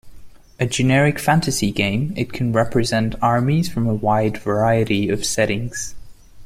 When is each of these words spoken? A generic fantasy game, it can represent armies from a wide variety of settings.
A 0.59 0.65
generic 0.65 1.19
fantasy 1.19 1.71
game, 1.71 2.15
it 2.17 2.33
can 2.33 2.53
represent 2.53 3.13
armies 3.21 3.69
from 3.69 3.85
a 3.85 3.93
wide 3.93 4.35
variety 4.39 5.09
of 5.09 5.23
settings. 5.23 5.93